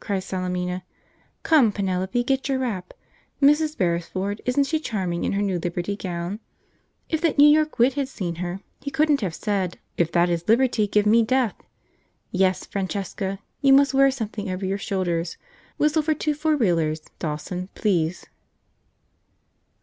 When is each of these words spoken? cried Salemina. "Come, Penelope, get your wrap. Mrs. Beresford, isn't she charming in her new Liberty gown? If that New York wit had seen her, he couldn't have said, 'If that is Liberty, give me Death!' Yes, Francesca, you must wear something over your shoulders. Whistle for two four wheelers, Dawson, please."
cried 0.00 0.22
Salemina. 0.22 0.82
"Come, 1.42 1.72
Penelope, 1.72 2.24
get 2.24 2.48
your 2.48 2.58
wrap. 2.58 2.94
Mrs. 3.42 3.76
Beresford, 3.76 4.40
isn't 4.46 4.64
she 4.64 4.80
charming 4.80 5.24
in 5.24 5.32
her 5.32 5.42
new 5.42 5.58
Liberty 5.58 5.94
gown? 5.94 6.40
If 7.10 7.20
that 7.20 7.36
New 7.36 7.46
York 7.46 7.78
wit 7.78 7.92
had 7.92 8.08
seen 8.08 8.36
her, 8.36 8.60
he 8.80 8.90
couldn't 8.90 9.20
have 9.20 9.34
said, 9.34 9.78
'If 9.98 10.10
that 10.12 10.30
is 10.30 10.48
Liberty, 10.48 10.86
give 10.86 11.04
me 11.04 11.22
Death!' 11.22 11.62
Yes, 12.30 12.64
Francesca, 12.64 13.40
you 13.60 13.74
must 13.74 13.92
wear 13.92 14.10
something 14.10 14.48
over 14.48 14.64
your 14.64 14.78
shoulders. 14.78 15.36
Whistle 15.76 16.00
for 16.00 16.14
two 16.14 16.32
four 16.32 16.56
wheelers, 16.56 17.00
Dawson, 17.18 17.68
please." 17.74 18.24